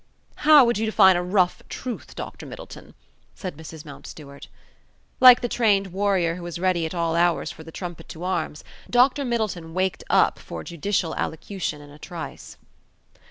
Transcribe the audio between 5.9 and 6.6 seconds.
warrior who is